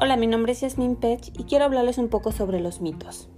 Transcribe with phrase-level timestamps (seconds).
[0.00, 3.28] Hola, mi nombre es Yasmin Pech y quiero hablarles un poco sobre los mitos.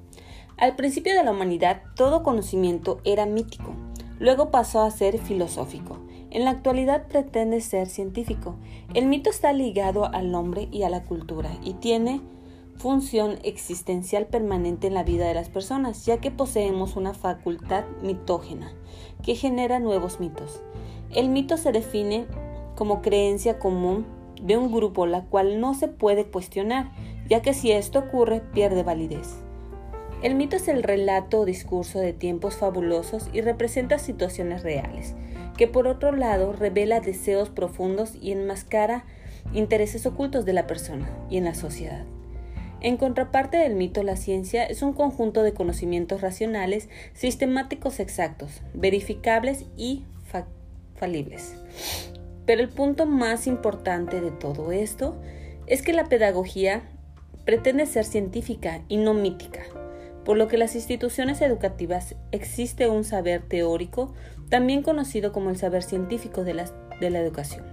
[0.59, 3.73] Al principio de la humanidad, todo conocimiento era mítico,
[4.19, 5.97] luego pasó a ser filosófico.
[6.29, 8.57] En la actualidad pretende ser científico.
[8.93, 12.21] El mito está ligado al hombre y a la cultura y tiene
[12.77, 18.71] función existencial permanente en la vida de las personas, ya que poseemos una facultad mitógena
[19.23, 20.61] que genera nuevos mitos.
[21.11, 22.27] El mito se define
[22.77, 26.91] como creencia común de un grupo la cual no se puede cuestionar,
[27.29, 29.37] ya que si esto ocurre pierde validez.
[30.23, 35.15] El mito es el relato o discurso de tiempos fabulosos y representa situaciones reales,
[35.57, 39.05] que por otro lado revela deseos profundos y enmascara
[39.55, 42.05] intereses ocultos de la persona y en la sociedad.
[42.83, 49.67] En contraparte del mito, la ciencia es un conjunto de conocimientos racionales, sistemáticos exactos, verificables
[49.77, 50.05] y
[50.97, 51.57] falibles.
[52.47, 55.21] Pero el punto más importante de todo esto
[55.67, 56.83] es que la pedagogía
[57.45, 59.61] pretende ser científica y no mítica,
[60.25, 64.15] por lo que las instituciones educativas existe un saber teórico,
[64.49, 66.65] también conocido como el saber científico de la,
[67.01, 67.65] educación,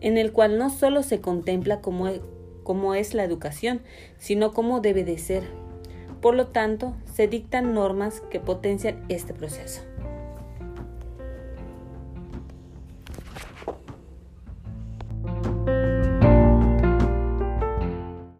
[0.00, 2.10] en el cual no solo se contempla cómo,
[2.64, 3.82] cómo es la educación,
[4.18, 5.44] sino cómo debe de ser.
[6.20, 9.82] Por lo tanto, se dictan normas que potencian este proceso.